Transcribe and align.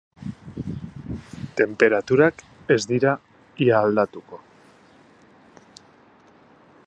Tenperaturak 1.59 2.41
ez 2.77 2.79
dira 2.93 3.13
ia 3.67 3.77
aldatuko. 3.81 4.41